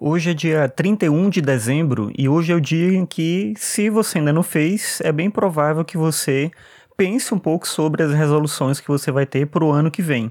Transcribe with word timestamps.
Hoje 0.00 0.30
é 0.30 0.34
dia 0.34 0.68
31 0.68 1.28
de 1.28 1.40
dezembro 1.40 2.12
e 2.16 2.28
hoje 2.28 2.52
é 2.52 2.54
o 2.54 2.60
dia 2.60 2.96
em 2.96 3.04
que, 3.04 3.52
se 3.56 3.90
você 3.90 4.18
ainda 4.18 4.32
não 4.32 4.44
fez, 4.44 5.00
é 5.02 5.10
bem 5.10 5.28
provável 5.28 5.84
que 5.84 5.98
você 5.98 6.52
pense 6.96 7.34
um 7.34 7.38
pouco 7.38 7.66
sobre 7.66 8.04
as 8.04 8.12
resoluções 8.12 8.78
que 8.78 8.86
você 8.86 9.10
vai 9.10 9.26
ter 9.26 9.48
para 9.48 9.64
o 9.64 9.72
ano 9.72 9.90
que 9.90 10.00
vem. 10.00 10.30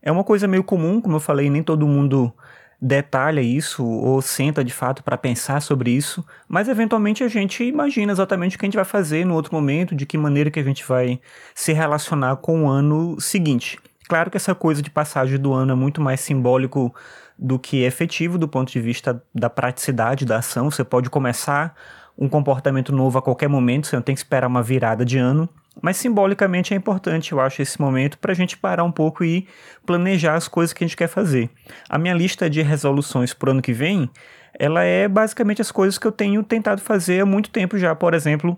É 0.00 0.12
uma 0.12 0.22
coisa 0.22 0.46
meio 0.46 0.62
comum, 0.62 1.00
como 1.00 1.16
eu 1.16 1.20
falei, 1.20 1.50
nem 1.50 1.64
todo 1.64 1.84
mundo 1.84 2.32
detalha 2.80 3.40
isso 3.40 3.84
ou 3.84 4.22
senta 4.22 4.62
de 4.62 4.72
fato 4.72 5.02
para 5.02 5.18
pensar 5.18 5.60
sobre 5.60 5.90
isso, 5.90 6.24
mas 6.46 6.68
eventualmente 6.68 7.24
a 7.24 7.28
gente 7.28 7.64
imagina 7.64 8.12
exatamente 8.12 8.54
o 8.54 8.58
que 8.58 8.66
a 8.66 8.68
gente 8.68 8.76
vai 8.76 8.84
fazer 8.84 9.26
no 9.26 9.34
outro 9.34 9.52
momento, 9.52 9.96
de 9.96 10.06
que 10.06 10.16
maneira 10.16 10.48
que 10.48 10.60
a 10.60 10.64
gente 10.64 10.86
vai 10.86 11.20
se 11.56 11.72
relacionar 11.72 12.36
com 12.36 12.66
o 12.66 12.68
ano 12.68 13.20
seguinte. 13.20 13.80
Claro 14.08 14.30
que 14.30 14.36
essa 14.36 14.54
coisa 14.54 14.80
de 14.80 14.90
passagem 14.90 15.38
do 15.38 15.52
ano 15.52 15.72
é 15.72 15.74
muito 15.74 16.00
mais 16.00 16.20
simbólico 16.20 16.94
do 17.42 17.58
que 17.58 17.82
efetivo 17.82 18.38
do 18.38 18.46
ponto 18.46 18.70
de 18.70 18.80
vista 18.80 19.20
da 19.34 19.50
praticidade 19.50 20.24
da 20.24 20.38
ação. 20.38 20.70
Você 20.70 20.84
pode 20.84 21.10
começar 21.10 21.74
um 22.16 22.28
comportamento 22.28 22.94
novo 22.94 23.18
a 23.18 23.22
qualquer 23.22 23.48
momento, 23.48 23.88
você 23.88 23.96
não 23.96 24.02
tem 24.02 24.14
que 24.14 24.20
esperar 24.20 24.46
uma 24.46 24.62
virada 24.62 25.04
de 25.04 25.18
ano. 25.18 25.48
Mas 25.80 25.96
simbolicamente 25.96 26.72
é 26.72 26.76
importante, 26.76 27.32
eu 27.32 27.40
acho, 27.40 27.60
esse 27.60 27.80
momento 27.80 28.18
para 28.18 28.30
a 28.30 28.34
gente 28.34 28.56
parar 28.56 28.84
um 28.84 28.92
pouco 28.92 29.24
e 29.24 29.48
planejar 29.84 30.34
as 30.34 30.46
coisas 30.46 30.72
que 30.72 30.84
a 30.84 30.86
gente 30.86 30.96
quer 30.96 31.08
fazer. 31.08 31.50
A 31.88 31.98
minha 31.98 32.14
lista 32.14 32.48
de 32.48 32.62
resoluções 32.62 33.32
para 33.32 33.48
o 33.48 33.52
ano 33.52 33.62
que 33.62 33.72
vem, 33.72 34.08
ela 34.56 34.84
é 34.84 35.08
basicamente 35.08 35.62
as 35.62 35.72
coisas 35.72 35.98
que 35.98 36.06
eu 36.06 36.12
tenho 36.12 36.42
tentado 36.44 36.80
fazer 36.80 37.22
há 37.22 37.26
muito 37.26 37.50
tempo 37.50 37.78
já. 37.78 37.94
Por 37.94 38.12
exemplo, 38.14 38.56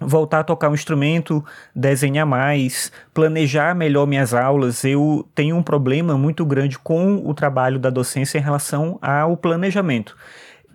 voltar 0.00 0.40
a 0.40 0.44
tocar 0.44 0.68
um 0.68 0.74
instrumento, 0.74 1.44
desenhar 1.74 2.26
mais, 2.26 2.92
planejar 3.12 3.74
melhor 3.74 4.06
minhas 4.06 4.32
aulas. 4.32 4.84
Eu 4.84 5.28
tenho 5.34 5.56
um 5.56 5.62
problema 5.62 6.16
muito 6.16 6.44
grande 6.44 6.78
com 6.78 7.22
o 7.24 7.34
trabalho 7.34 7.78
da 7.78 7.90
docência 7.90 8.38
em 8.38 8.42
relação 8.42 8.98
ao 9.02 9.36
planejamento 9.36 10.16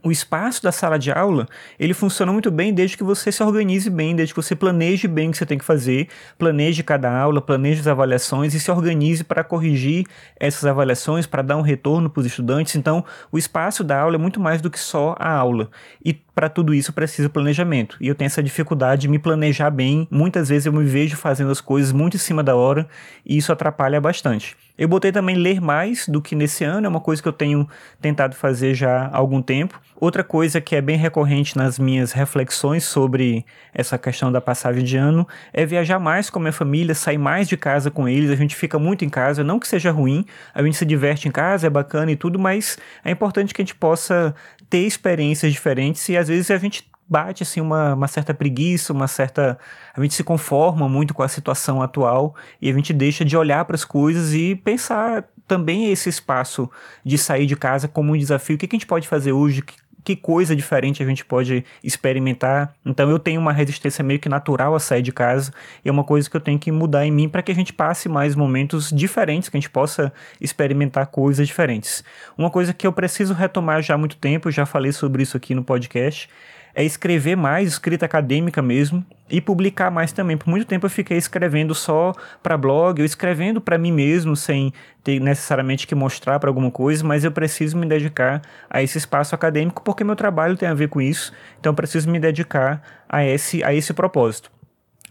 o 0.03 0.11
espaço 0.11 0.61
da 0.61 0.71
sala 0.71 0.99
de 0.99 1.11
aula, 1.11 1.47
ele 1.79 1.93
funciona 1.93 2.31
muito 2.31 2.51
bem 2.51 2.73
desde 2.73 2.97
que 2.97 3.03
você 3.03 3.31
se 3.31 3.41
organize 3.41 3.89
bem, 3.89 4.13
desde 4.13 4.33
que 4.33 4.41
você 4.41 4.53
planeje 4.53 5.07
bem 5.07 5.29
o 5.29 5.31
que 5.31 5.37
você 5.37 5.45
tem 5.45 5.57
que 5.57 5.63
fazer, 5.63 6.09
planeje 6.37 6.83
cada 6.83 7.09
aula, 7.09 7.41
planeje 7.41 7.79
as 7.79 7.87
avaliações 7.87 8.53
e 8.53 8.59
se 8.59 8.69
organize 8.69 9.23
para 9.23 9.43
corrigir 9.43 10.05
essas 10.37 10.65
avaliações, 10.65 11.25
para 11.25 11.41
dar 11.41 11.55
um 11.55 11.61
retorno 11.61 12.09
para 12.09 12.19
os 12.19 12.25
estudantes. 12.25 12.75
Então, 12.75 13.05
o 13.31 13.37
espaço 13.37 13.83
da 13.83 13.97
aula 13.97 14.15
é 14.15 14.19
muito 14.19 14.41
mais 14.41 14.61
do 14.61 14.69
que 14.69 14.79
só 14.79 15.15
a 15.17 15.31
aula. 15.31 15.69
E 16.03 16.13
para 16.33 16.49
tudo 16.49 16.73
isso 16.73 16.91
precisa 16.91 17.29
planejamento. 17.29 17.97
E 18.01 18.07
eu 18.07 18.15
tenho 18.15 18.27
essa 18.27 18.41
dificuldade 18.41 19.03
de 19.03 19.07
me 19.07 19.19
planejar 19.19 19.69
bem. 19.69 20.07
Muitas 20.09 20.49
vezes 20.49 20.65
eu 20.65 20.73
me 20.73 20.83
vejo 20.83 21.15
fazendo 21.15 21.51
as 21.51 21.61
coisas 21.61 21.91
muito 21.91 22.17
em 22.17 22.19
cima 22.19 22.43
da 22.43 22.55
hora 22.55 22.87
e 23.25 23.37
isso 23.37 23.51
atrapalha 23.51 24.01
bastante. 24.01 24.55
Eu 24.75 24.87
botei 24.87 25.11
também 25.11 25.35
ler 25.35 25.61
mais 25.61 26.07
do 26.07 26.19
que 26.19 26.35
nesse 26.35 26.63
ano, 26.63 26.87
é 26.87 26.89
uma 26.89 26.99
coisa 26.99 27.21
que 27.21 27.27
eu 27.27 27.33
tenho 27.33 27.69
tentado 28.01 28.35
fazer 28.35 28.73
já 28.73 29.05
há 29.05 29.17
algum 29.17 29.39
tempo. 29.39 29.79
Outra 29.99 30.23
coisa 30.23 30.59
que 30.59 30.75
é 30.75 30.81
bem 30.81 30.97
recorrente 30.97 31.55
nas 31.55 31.77
minhas 31.77 32.11
reflexões 32.11 32.83
sobre 32.83 33.45
essa 33.71 33.99
questão 33.99 34.31
da 34.31 34.41
passagem 34.41 34.83
de 34.83 34.97
ano 34.97 35.27
é 35.53 35.63
viajar 35.63 35.99
mais 35.99 36.29
com 36.29 36.39
a 36.39 36.41
minha 36.41 36.51
família, 36.51 36.95
sair 36.95 37.19
mais 37.19 37.47
de 37.47 37.55
casa 37.55 37.91
com 37.91 38.09
eles. 38.09 38.31
A 38.31 38.35
gente 38.35 38.55
fica 38.55 38.79
muito 38.79 39.05
em 39.05 39.09
casa, 39.09 39.43
não 39.43 39.59
que 39.59 39.67
seja 39.67 39.91
ruim, 39.91 40.25
a 40.55 40.63
gente 40.63 40.75
se 40.75 40.85
diverte 40.85 41.27
em 41.27 41.31
casa, 41.31 41.67
é 41.67 41.69
bacana 41.69 42.11
e 42.11 42.15
tudo, 42.15 42.39
mas 42.39 42.77
é 43.05 43.11
importante 43.11 43.53
que 43.53 43.61
a 43.61 43.65
gente 43.65 43.75
possa 43.75 44.33
ter 44.69 44.87
experiências 44.87 45.53
diferentes 45.53 46.09
e 46.09 46.17
às 46.23 46.29
vezes 46.29 46.49
a 46.49 46.57
gente 46.57 46.89
bate 47.07 47.43
assim 47.43 47.61
uma, 47.61 47.93
uma 47.93 48.07
certa 48.07 48.33
preguiça, 48.33 48.93
uma 48.93 49.07
certa 49.07 49.57
a 49.95 50.01
gente 50.01 50.13
se 50.13 50.23
conforma 50.23 50.87
muito 50.89 51.13
com 51.13 51.21
a 51.21 51.27
situação 51.27 51.81
atual 51.81 52.35
e 52.61 52.69
a 52.69 52.73
gente 52.73 52.93
deixa 52.93 53.23
de 53.23 53.37
olhar 53.37 53.63
para 53.65 53.75
as 53.75 53.85
coisas 53.85 54.33
e 54.33 54.55
pensar 54.55 55.25
também 55.47 55.91
esse 55.91 56.09
espaço 56.09 56.69
de 57.03 57.17
sair 57.17 57.45
de 57.45 57.55
casa 57.55 57.87
como 57.87 58.13
um 58.13 58.17
desafio. 58.17 58.55
O 58.55 58.57
que, 58.57 58.67
que 58.67 58.75
a 58.75 58.79
gente 58.79 58.87
pode 58.87 59.07
fazer 59.07 59.33
hoje? 59.33 59.63
Que, 60.03 60.15
coisa 60.15 60.55
diferente 60.55 61.01
a 61.01 61.05
gente 61.05 61.23
pode 61.23 61.63
experimentar. 61.83 62.73
Então 62.85 63.09
eu 63.09 63.19
tenho 63.19 63.39
uma 63.39 63.53
resistência 63.53 64.03
meio 64.03 64.19
que 64.19 64.27
natural 64.27 64.75
a 64.75 64.79
sair 64.79 65.01
de 65.01 65.11
casa 65.11 65.53
e 65.83 65.89
é 65.89 65.91
uma 65.91 66.03
coisa 66.03 66.29
que 66.29 66.35
eu 66.35 66.41
tenho 66.41 66.59
que 66.59 66.71
mudar 66.71 67.05
em 67.05 67.11
mim 67.11 67.29
para 67.29 67.41
que 67.41 67.51
a 67.51 67.55
gente 67.55 67.71
passe 67.71 68.09
mais 68.09 68.35
momentos 68.35 68.89
diferentes, 68.91 69.49
que 69.49 69.57
a 69.57 69.59
gente 69.59 69.69
possa 69.69 70.11
experimentar 70.41 71.07
coisas 71.07 71.47
diferentes. 71.47 72.03
Uma 72.37 72.49
coisa 72.49 72.73
que 72.73 72.85
eu 72.85 72.93
preciso 72.93 73.33
retomar 73.33 73.81
já 73.81 73.95
há 73.95 73.97
muito 73.97 74.17
tempo, 74.17 74.51
já 74.51 74.65
falei 74.65 74.91
sobre 74.91 75.23
isso 75.23 75.37
aqui 75.37 75.55
no 75.55 75.63
podcast, 75.63 76.29
é 76.75 76.83
escrever 76.83 77.35
mais, 77.35 77.69
escrita 77.69 78.05
acadêmica 78.05 78.61
mesmo, 78.61 79.05
e 79.29 79.39
publicar 79.39 79.89
mais 79.89 80.11
também. 80.11 80.37
Por 80.37 80.49
muito 80.49 80.65
tempo 80.65 80.85
eu 80.85 80.89
fiquei 80.89 81.17
escrevendo 81.17 81.73
só 81.73 82.13
para 82.41 82.57
blog, 82.57 83.01
ou 83.01 83.05
escrevendo 83.05 83.61
para 83.61 83.77
mim 83.77 83.91
mesmo, 83.91 84.35
sem 84.35 84.73
ter 85.03 85.19
necessariamente 85.19 85.87
que 85.87 85.95
mostrar 85.95 86.39
para 86.39 86.49
alguma 86.49 86.71
coisa, 86.71 87.03
mas 87.03 87.23
eu 87.23 87.31
preciso 87.31 87.77
me 87.77 87.85
dedicar 87.85 88.41
a 88.69 88.81
esse 88.81 88.97
espaço 88.97 89.35
acadêmico 89.35 89.81
porque 89.83 90.03
meu 90.03 90.15
trabalho 90.15 90.57
tem 90.57 90.69
a 90.69 90.73
ver 90.73 90.89
com 90.89 91.01
isso, 91.01 91.33
então 91.59 91.71
eu 91.71 91.75
preciso 91.75 92.09
me 92.09 92.19
dedicar 92.19 92.81
a 93.07 93.23
esse, 93.23 93.63
a 93.63 93.73
esse 93.73 93.93
propósito. 93.93 94.51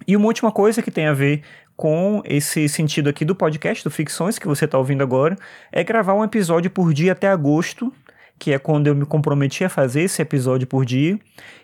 E 0.07 0.17
uma 0.17 0.27
última 0.27 0.51
coisa 0.51 0.83
que 0.83 0.91
tem 0.91 1.07
a 1.07 1.13
ver 1.13 1.43
com 1.77 2.23
esse 2.25 2.69
sentido 2.69 3.09
aqui 3.09 3.25
do 3.25 3.35
podcast, 3.35 3.83
do 3.83 3.91
Ficções, 3.91 4.39
que 4.39 4.47
você 4.47 4.67
está 4.67 4.79
ouvindo 4.79 5.03
agora, 5.03 5.37
é 5.71 5.83
gravar 5.83 6.15
um 6.15 6.25
episódio 6.25 6.71
por 6.71 6.93
dia 6.93 7.13
até 7.13 7.29
agosto 7.29 7.93
que 8.43 8.53
é 8.53 8.59
quando 8.59 8.89
eu 8.89 8.95
me 8.97 9.07
comprometi 9.07 9.65
a 9.65 9.69
fazer 9.69 10.01
esse 10.03 10.21
episódio 10.21 10.67
por 10.67 10.85
dia, 10.85 11.17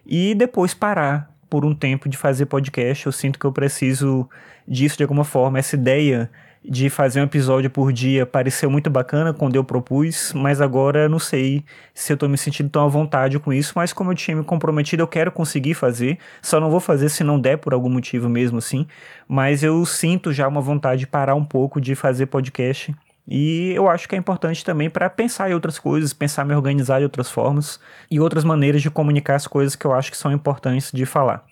e 0.07 0.33
depois 0.33 0.75
parar 0.75 1.29
por 1.51 1.65
um 1.65 1.75
tempo 1.75 2.09
de 2.09 2.17
fazer 2.17 2.47
podcast. 2.47 3.05
Eu 3.05 3.11
sinto 3.11 3.37
que 3.37 3.45
eu 3.45 3.51
preciso 3.51 4.31
disso 4.67 4.97
de 4.97 5.03
alguma 5.03 5.25
forma. 5.25 5.59
Essa 5.59 5.75
ideia 5.75 6.31
de 6.65 6.89
fazer 6.89 7.21
um 7.21 7.25
episódio 7.25 7.69
por 7.69 7.93
dia 7.93 8.25
pareceu 8.25 8.71
muito 8.71 8.89
bacana 8.89 9.35
quando 9.35 9.57
eu 9.57 9.65
propus, 9.65 10.33
mas 10.33 10.61
agora 10.61 11.09
não 11.09 11.19
sei 11.19 11.65
se 11.93 12.13
eu 12.13 12.17
tô 12.17 12.29
me 12.29 12.39
sentindo 12.39 12.71
tão 12.71 12.85
à 12.85 12.89
vontade 12.89 13.41
com 13.41 13.53
isso, 13.53 13.73
mas 13.75 13.93
como 13.93 14.13
eu 14.13 14.15
tinha 14.15 14.37
me 14.37 14.45
comprometido, 14.45 15.03
eu 15.03 15.09
quero 15.09 15.33
conseguir 15.33 15.75
fazer, 15.75 16.17
só 16.41 16.61
não 16.61 16.71
vou 16.71 16.79
fazer 16.79 17.09
se 17.09 17.25
não 17.25 17.41
der 17.41 17.59
por 17.59 17.73
algum 17.73 17.91
motivo 17.91 18.29
mesmo 18.29 18.59
assim, 18.59 18.87
mas 19.27 19.65
eu 19.65 19.85
sinto 19.85 20.33
já 20.33 20.47
uma 20.47 20.61
vontade 20.61 21.01
de 21.01 21.07
parar 21.09 21.35
um 21.35 21.45
pouco 21.45 21.81
de 21.81 21.97
fazer 21.97 22.27
podcast 22.27 22.95
e 23.31 23.73
eu 23.75 23.89
acho 23.89 24.09
que 24.09 24.15
é 24.15 24.19
importante 24.19 24.65
também 24.65 24.89
para 24.89 25.11
pensar 25.11 25.51
em 25.51 25.55
outras 25.55 25.79
coisas, 25.79 26.15
pensar 26.15 26.47
me 26.47 26.55
organizar 26.55 26.99
de 26.99 27.05
outras 27.05 27.31
formas 27.31 27.79
e 28.11 28.19
outras 28.19 28.43
maneiras 28.43 28.81
de 28.81 28.91
comunicar 28.91 29.35
as 29.35 29.47
coisas 29.47 29.77
que 29.77 29.85
eu 29.85 29.93
acho 29.93 30.11
que 30.11 30.17
são 30.17 30.33
importantes 30.33 30.91
de 30.91 31.05
falar. 31.05 31.45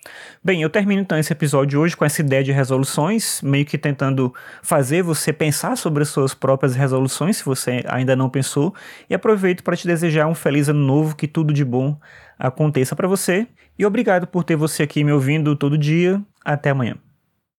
Bem, 0.43 0.63
eu 0.63 0.69
termino 0.71 1.01
então 1.01 1.17
esse 1.19 1.31
episódio 1.31 1.79
hoje 1.79 1.95
com 1.95 2.03
essa 2.03 2.21
ideia 2.21 2.43
de 2.43 2.51
resoluções, 2.51 3.41
meio 3.43 3.63
que 3.63 3.77
tentando 3.77 4.33
fazer 4.63 5.03
você 5.03 5.31
pensar 5.31 5.77
sobre 5.77 6.01
as 6.01 6.09
suas 6.09 6.33
próprias 6.33 6.75
resoluções, 6.75 7.37
se 7.37 7.45
você 7.45 7.83
ainda 7.87 8.15
não 8.15 8.27
pensou, 8.27 8.73
e 9.07 9.13
aproveito 9.13 9.63
para 9.63 9.75
te 9.75 9.85
desejar 9.85 10.25
um 10.25 10.33
feliz 10.33 10.67
ano 10.69 10.79
novo, 10.79 11.15
que 11.15 11.27
tudo 11.27 11.53
de 11.53 11.63
bom 11.63 11.95
aconteça 12.39 12.95
para 12.95 13.07
você. 13.07 13.47
E 13.77 13.85
obrigado 13.85 14.25
por 14.25 14.43
ter 14.43 14.55
você 14.55 14.81
aqui 14.81 15.03
me 15.03 15.11
ouvindo 15.11 15.55
todo 15.55 15.77
dia. 15.77 16.19
Até 16.43 16.71
amanhã. 16.71 17.06